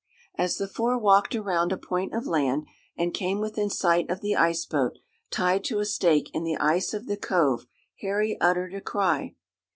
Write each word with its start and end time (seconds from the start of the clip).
As 0.33 0.57
the 0.57 0.67
four 0.67 0.97
walked 0.97 1.35
around 1.35 1.71
a 1.71 1.77
point 1.77 2.15
of 2.15 2.25
land, 2.25 2.65
and 2.97 3.13
came 3.13 3.37
within 3.39 3.69
sight 3.69 4.09
of 4.09 4.19
the 4.21 4.35
ice 4.35 4.65
boat, 4.65 4.97
tied 5.29 5.63
to 5.65 5.77
a 5.77 5.85
stake 5.85 6.31
in 6.33 6.43
the 6.43 6.57
ice 6.57 6.95
of 6.95 7.05
the 7.05 7.17
cove, 7.17 7.67
Harry 7.99 8.35
uttered 8.41 8.73
a 8.73 8.81
cry. 8.81 9.35